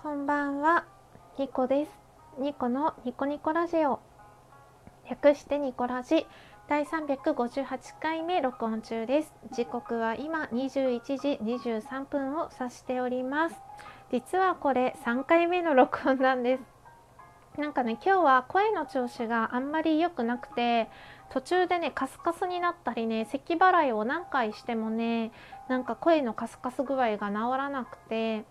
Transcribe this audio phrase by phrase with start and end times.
[0.00, 0.84] こんばんは、
[1.40, 1.90] ニコです。
[2.38, 3.98] ニコのニコニコラジオ。
[5.10, 6.24] 略してニコラジ
[6.68, 7.66] 第358
[8.00, 9.34] 回目録音中です。
[9.50, 13.56] 時刻は今21時23分を指しております。
[14.12, 16.62] 実はこれ3回目の録音なんです。
[17.60, 20.88] なんかね、今日は声の調子があんまり良くなくて、
[21.30, 25.32] 途中でね、カスカスになったりね、咳払いを何回してもね、
[25.66, 28.44] なんか声のカスカス具合が治らなくて、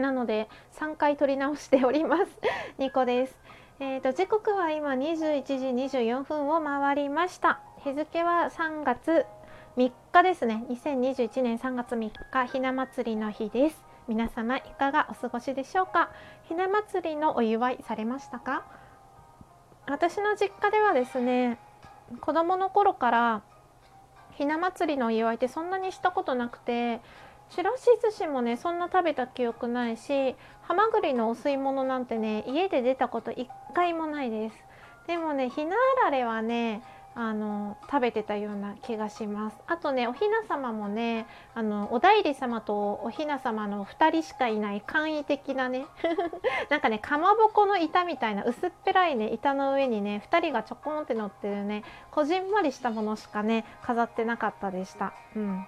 [0.00, 2.24] なので3回撮り直しております。
[2.78, 3.38] ニコです。
[3.80, 7.60] えーと、時刻は今21時24分を回りました。
[7.84, 9.26] 日付は3月
[9.76, 10.64] 3日ですね。
[10.68, 13.84] 2021年3月3日ひな祭りの日です。
[14.08, 16.10] 皆様いかがお過ごしでしょうか？
[16.44, 18.64] ひな祭りのお祝いされましたか？
[19.86, 21.58] 私の実家ではですね、
[22.20, 23.42] 子供の頃から
[24.32, 27.00] ひな祭りのお祝いってそんなにしたことなくて
[27.50, 34.56] ちらし寿司もねそんな食べた記憶ないしハマグリのお吸い物なんてね家で出たこと一回もないです。
[35.06, 36.82] でもねひなあられはね
[37.14, 39.56] あの食べてたような気がします。
[39.66, 45.86] あとねおひな様もねあのお代理様とおひな様の2人しかいない簡易的なね
[46.70, 55.12] なんかねかまぼこの板みたいな薄っぺらいね板の上にね2人がちょこんって乗ってるねこじんまりしたものしかね飾ってなかったでした。
[55.36, 55.66] うん。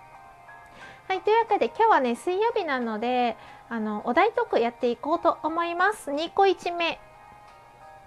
[1.06, 3.36] はい、というわけで今日はね水曜日なので
[3.69, 6.11] あのお題トークやっていこうと思います。
[6.11, 6.98] 2個1目、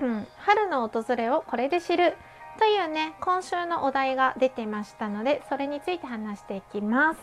[0.01, 2.15] うん、春の訪れをこれで知る
[2.57, 7.19] というね今週のお題が出てましたのでそれについて話していきます。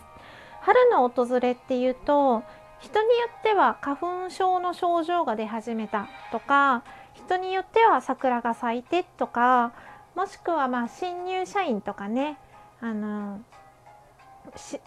[0.61, 2.43] 春の訪れっていうと
[2.79, 9.73] 人によっては花粉症の症状が出始めたとか人によっては桜が咲いてとか
[10.15, 12.37] もしくはまあ新入社員とかね
[12.81, 13.41] あの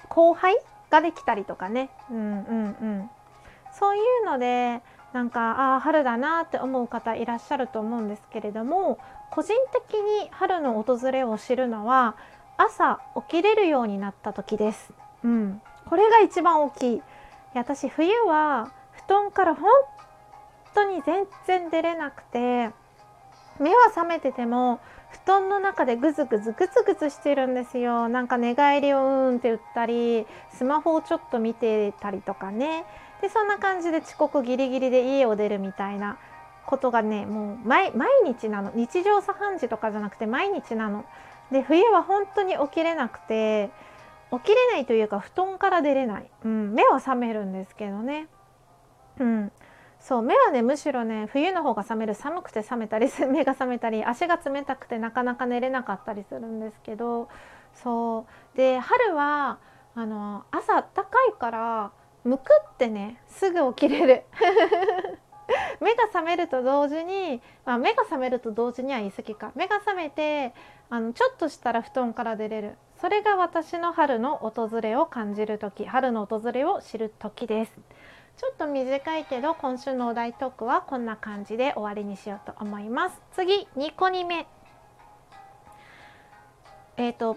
[0.09, 0.57] 後輩
[0.91, 3.11] ができたりとかね、うんうんうん、
[3.79, 8.99] そういうのでなんかああ春だなって思う方いらっしゃると思うんですけれども
[9.31, 12.17] 個人的に春の訪れを知るのは
[12.57, 14.93] 朝起きれるようになった時です。
[15.23, 17.03] うん、これが一番大きい。
[17.55, 18.71] 私冬は
[19.07, 19.71] 布団から本
[20.75, 22.71] 当に全然出れなくて
[23.59, 24.81] 目は覚めてても
[25.11, 28.09] 布団の中でぐずぐずぐずぐずしてるんですよ。
[28.09, 32.85] なんか寝返りをうんって打ったりスマホをちょっと見てたりとかね。
[33.23, 36.19] でそんな感じで遅刻ギリギリで家を出るみたいな
[36.67, 37.93] ことがねもう毎
[38.25, 38.71] 日なの。
[38.75, 41.05] 日常茶飯事とかじゃなくて毎日なの。
[41.51, 43.71] で冬は本当に起きれなくて
[44.31, 48.29] 起きれないというか布団から出れない、うん、目は覚めるんですけどね。
[49.19, 49.53] うん、
[50.01, 57.29] そう目はねむしろね冬の方が覚める寒くて覚めたり 目が覚めたり足が冷たくてなかなか寝れなかったりするんですけど
[57.75, 58.57] そう。
[58.57, 59.59] で春は
[59.95, 61.91] あの朝あったかいから
[62.25, 62.43] むく
[62.73, 64.25] ってねすぐ起きれる。
[65.81, 69.53] 目が覚めると同時に、まあ、目が覚めると同時には言い過ぎか。
[69.55, 70.53] 目が覚めて
[70.91, 72.77] あのちょっとしたら布団から出れる。
[73.01, 77.73] それが私の春の訪れを感じる時春の訪れを知る時です。
[78.39, 83.21] ちょっと短いけど今週のお題トークはこんな感じで終わりにしようと思います。
[83.33, 84.47] 次2個2目
[86.97, 87.37] えっ、ー、と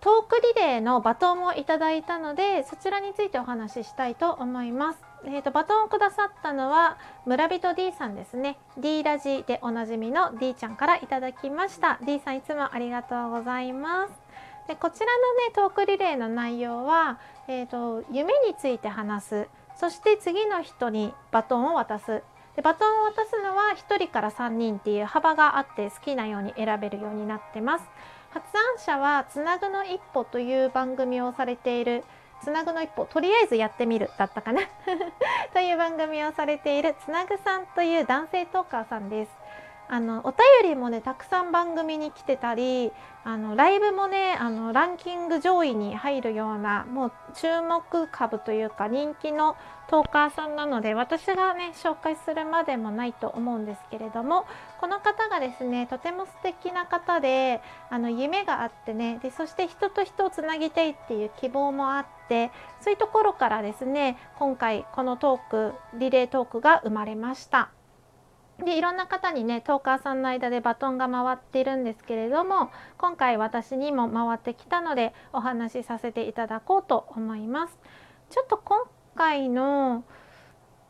[0.00, 4.98] トークリレーのバトンをいただいたのでそちらについてお話ししたいと思います。
[5.24, 14.12] えーと、バトンをくださったのは村人 D さんですね D ラジでおなじみの D ちゃんからいただきました D さんいつもありがとうございます
[14.66, 15.12] でこちらの
[15.46, 22.22] ねトークリレーの内容は、えーと夢について話すそして次の人にバトンを渡す。
[22.56, 27.84] でバトンを渡すのは1人から3人っていう幅があって好きなように選べるようになってます。
[28.30, 32.04] 発案者はつなぐの一歩という番組をされている。
[32.42, 34.62] つなぐの一歩とりあえずやってみるだったかな。
[35.54, 39.30] という番組をされているつなぐさんという男性トーカーさんです。
[39.92, 42.92] あのお便りもねたくさん番組に来てたり
[43.24, 49.54] あのライブもねあのランキング上位に入るようなもう注目株というか人気の
[49.90, 54.46] トーカーさんなので私がね紹介するまでもないと思うんですけれども
[54.80, 57.60] この方がですねとても素敵な方で
[57.90, 62.50] あの夢があってねでそして人と人をつなぎたいっていう希望もあって
[62.80, 67.68] そういうところからですね今回このトークリレートークが生まれました。
[68.64, 77.78] でいろんな方にねトーカーさんの間でバトンが回っているんですけれども今回私にも回ってきたのでお話しさせていただこうと思います。
[78.30, 80.04] ちょっと今回の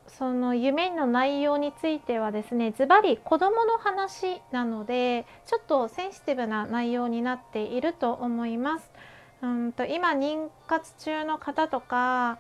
[0.06, 8.90] その夢の内容についてはですねズバリ子どもの話なのでちょっとセンシティブな内容になっていると思います。
[9.42, 12.38] うんと今妊活中の方とか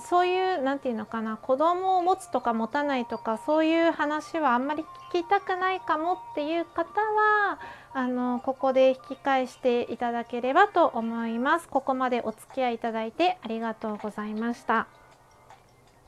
[0.00, 7.58] そういう何て言うのかな子供を持つとか持たないとかそういう話はあんまり聞きたくないかもっていう方は
[7.92, 11.68] あのここで引き返していただければと思います。
[11.68, 14.86] ここまでお付き合いいただいてありがとうございました。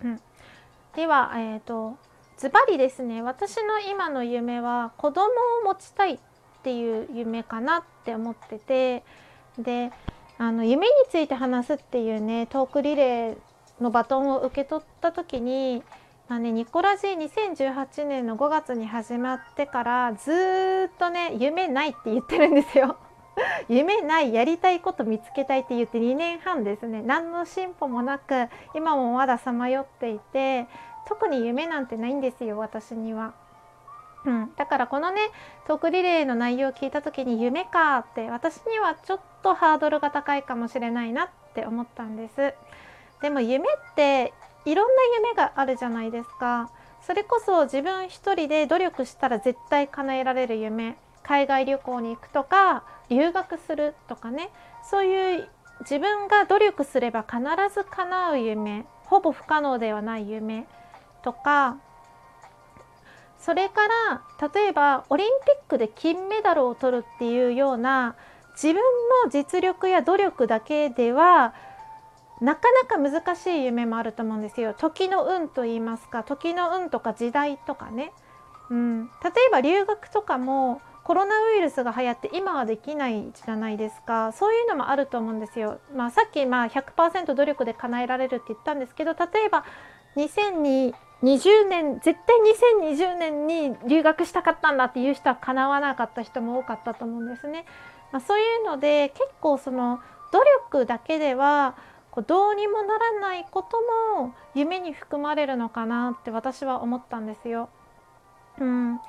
[0.02, 0.20] うん、
[0.96, 1.96] では、えーと、
[2.38, 5.26] ズバリですね私の今の夢は子供
[5.62, 6.18] を持ちたいっ
[6.62, 9.04] ていう夢かなって思ってて
[9.58, 9.92] で
[10.38, 13.36] あの夢について話すっていうねトークリレー
[13.80, 15.82] のバトンを受け取った時に、
[16.28, 22.96] まあね、ニコラジー2018年の5月に始まってからずっとね夢ないって言ってるんですよ。
[23.68, 30.68] 夢ないやりたいこと見つけたいって言って2年半ですね何の進歩もなく今もまださまよっていて
[31.08, 33.34] 特に夢なんてないんですよ私には。
[34.24, 35.20] うん、だからこのね
[35.66, 42.54] トークリレーの内容を聞いた時に夢かって私にはちょっとハードルが高いかもしれないなって思ったんです。
[43.24, 44.34] でも夢って
[44.66, 46.70] いろんな夢があるじゃないですか。
[47.00, 50.98] それこそ自分一人で努力したら絶対叶えられる夢。
[51.22, 54.50] 海外旅行に行くとか留学するとかね。
[54.82, 55.48] そういう
[55.80, 57.40] 自分が努力すれば必
[57.74, 58.84] ず叶う夢。
[59.06, 60.66] ほぼ不可能ではない夢。
[61.22, 61.78] とか
[63.38, 68.16] それから例えばオリンピックで金メダルを取るっていうような
[68.52, 68.82] 自分
[69.24, 71.54] の実力や努力だけでは
[72.44, 74.74] なかなか難しい夢もあると思うんですよ。
[74.74, 78.12] 時の運と言いますか時の運とか時代とかね、
[78.68, 85.78] うん、例えば留学とかもコロナウイルスが流行って今はできないじゃないですかそういうのもあると思うんですよ。
[85.94, 89.64] まあ、さっきまあ100%努力で叶えられるって言ったんですけど例えば
[90.16, 90.94] 2020
[91.68, 92.36] 年絶対
[92.92, 97.64] 2020年に留学したかったんだっていう人は叶わなかった人も多かったと思うんですね。
[98.12, 100.00] まあ、そういうので結構その
[100.30, 101.76] 努力だけでは
[102.14, 103.76] こうどうにもならないこと
[104.20, 107.68] も夢に含まれるのかなって私は思ったんですよ。
[108.60, 109.00] うん、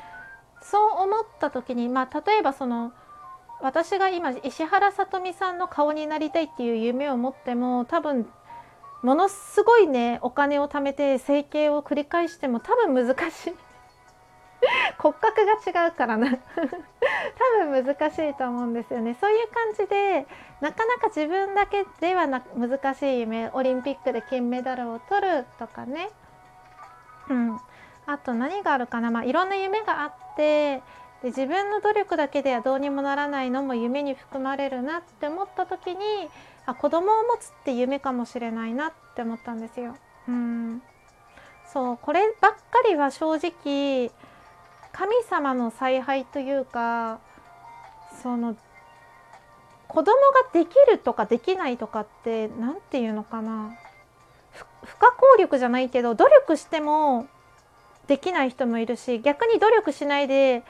[0.59, 2.93] そう思った時に、まあ、例えばその
[3.61, 8.25] 私が今石原さとみさんの顔になりたいっていう夢を持っても多分
[9.03, 13.53] ものすごいねお金を貯めて整形を繰り返しても多分難しい
[14.97, 16.29] 骨格が違うからな。
[17.61, 19.15] 多分難しいと思うんですよね。
[19.19, 20.27] そういう感じで
[20.61, 26.09] なかなか自分だけではな難しい夢オリンピックで金メダルを取るとかね。
[27.29, 27.59] うん。
[28.07, 30.77] あと何があるかな、まあ、いろんな夢があって
[31.21, 36.29] で自分の努力だけではどうにもならないのも夢に含まれるなって思った時に
[36.65, 39.95] あ子供を持つって夢かもしれないなって思ったんですよ。
[40.27, 40.81] うん。
[41.65, 42.57] そうこればっか
[42.87, 44.11] りは正直
[44.95, 47.19] 神様の采配というか
[48.23, 48.55] その
[49.89, 50.13] 子供が
[50.53, 53.75] できるとかできないとかって何て言うのかな。
[54.83, 57.27] 不可抗力じゃないけど努力しても
[58.07, 60.63] できない人もいるし逆に努力しないで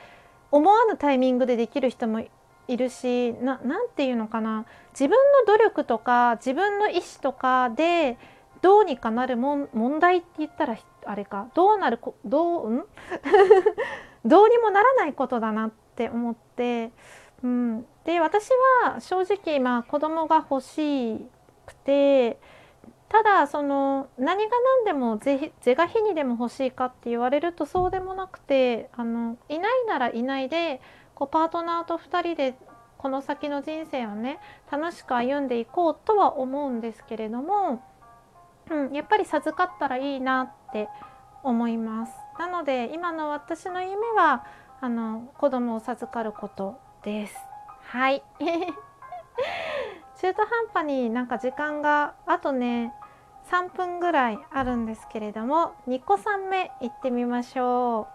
[0.51, 2.21] 思わぬタイミングでできる人も
[2.67, 3.59] いるし何
[3.95, 4.65] て言うのかな。
[4.91, 8.17] 自分の努力とか自分の意思とかで
[8.63, 9.69] どうにかなる問
[9.99, 10.75] 題って言ったら
[11.05, 11.47] あれか。
[11.53, 12.85] どうなるどう、ん？
[14.25, 16.91] どうにもならないことだなって思って、
[17.43, 18.49] うん、で私
[18.83, 21.17] は正直まあ子供が欲し
[21.65, 22.39] くて
[23.07, 24.51] ただその何が
[24.83, 30.81] 何でも是が非にでも欲しいかって言われるとそうでもなくてあのいないならいないで
[31.13, 32.55] こうパートナーと2人で
[32.97, 34.39] この先の人生をね
[34.71, 37.83] 楽しく歩んでいこうとは思うんですけれども、
[38.71, 40.89] うん、やっぱり授かったらいいなって
[41.43, 42.24] 思います。
[42.37, 44.45] なので今の私の夢は
[44.81, 47.35] あの子供を授かることです。
[47.87, 48.23] はい。
[50.19, 52.93] 中途半端になんか時間があとね
[53.49, 58.07] 3分ぐらいあるんですけれども2個3目いってみましょ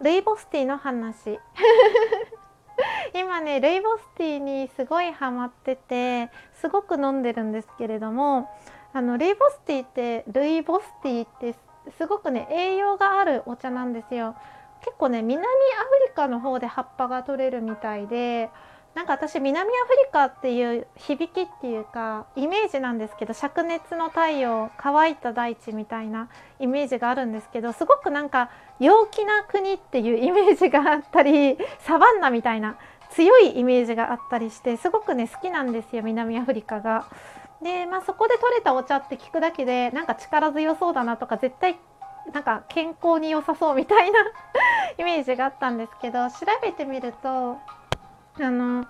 [0.00, 0.04] う。
[0.04, 1.40] ルイボスティーの話。
[3.12, 8.48] 今ねルイボスティーにすごいハマっててすごく飲んでるんですけれども
[8.92, 11.54] あのルイボスティーってルイボスティーって
[11.96, 14.34] すごくね栄養があるお茶なんですよ
[14.80, 15.54] 結構ね南アフ
[16.08, 18.50] リカの方で葉っぱが取れるみたいで
[18.94, 19.68] なんか私南アフ
[20.06, 26.28] リカっていう響きっていうかイメージなんですけど灼熱の太陽乾いた大地みたいな
[26.58, 32.76] イメージがあるんですけどすごくなんか陽気な国っていうイメージがあったりサバンナみたいな
[33.10, 37.06] 強いイメージがあったりしてすごくね好きなんですよ南アフリカが。
[37.62, 41.78] で、まあ、そこで取れたお茶って聞くだけでなんか力強そうだなとか絶対
[42.32, 44.20] なんか健康に良さそうみたいな
[44.98, 47.58] イメージがあったんですけど調べてみると
[48.40, 48.84] あの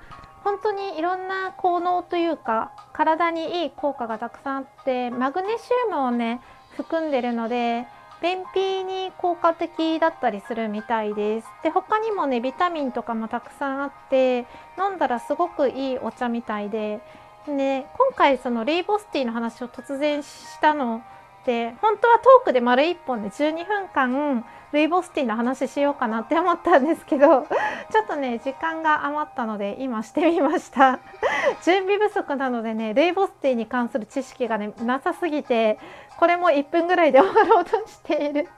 [0.44, 6.40] 本当にいろんな効能というか体にいい効果がたくさんあってマグネシウムをね
[6.76, 7.86] 含んでるので
[8.20, 11.48] 便秘に効果的だったりするみたいです。
[11.62, 14.46] で他にもねビタミンとかもたくさんあって
[14.76, 17.00] 飲んだらすごくいいお茶みたいで、
[17.46, 21.02] ね、今回そのレイボスティーの話を突然したの
[21.46, 27.46] で本当はトークで丸1本で12分間ルイボスティーの話しようかなって思ったんですけど
[27.90, 30.98] ちょっとね時間が余ったので今してみました。
[31.64, 35.78] 準備不足なのでねルイボスティーに関する知識がねなさすぎて
[36.18, 38.48] これも1分ぐらいで終わろうとしている。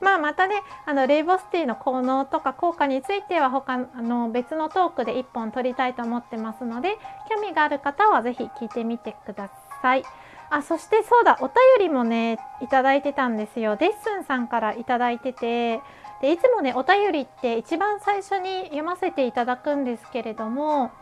[0.00, 6.96] まあまたねあのレイボスティーの効能とか効果については他あの別のトークで1本取りたいと思ってますので
[7.30, 9.50] 興味がある方は是非聞いてみてくだ
[9.82, 10.04] さい。
[10.50, 14.84] あそしてそうだお便りもねいただいてたんですよデッスンさんからいい
[15.18, 15.80] てて
[16.20, 20.92] でいつもねお便りって一番最初に読ませていただくんですけれども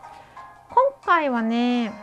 [0.69, 1.93] 今回はね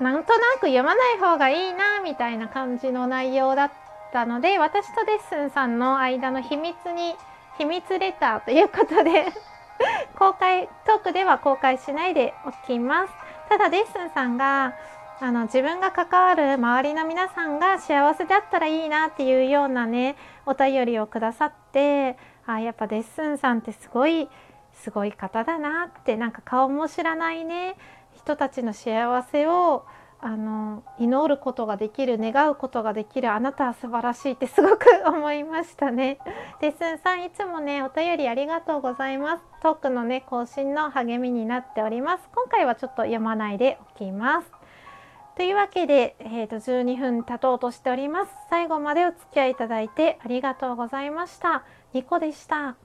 [0.00, 3.85] なんとなく読まない方がいいなみたいな感じの内容だった
[4.26, 7.14] ので私とデッスンさんの間の秘密に
[7.58, 9.26] 秘密レターということで
[10.18, 13.12] 公開トークでは公開しないでおきます。
[13.48, 14.74] ただデッスンさんが
[15.20, 24.28] あの自分が関わる周りの皆さんが幸せであったらいいなっていうようなねお便りをくださってあやっぱデッスンさんってすごい
[24.74, 27.76] すごい方だなってなんか顔も知らないね
[28.14, 29.86] 人たちの幸せを
[30.20, 36.18] あの祈ることができる願うことができるあなたは素晴らしいってすごく思いましたね。
[36.60, 39.42] デッスンさんいつもねお便りありがとうございます。
[39.62, 42.28] トークのね更新の励みになっております。
[42.34, 44.50] 今回はちょっと読まないでおきます。
[45.36, 48.32] というわけで、えー、と12分経とうとしております。
[48.48, 51.64] 最後までお付き合いいただいてありがとうございました。
[51.92, 52.76] ニコでした。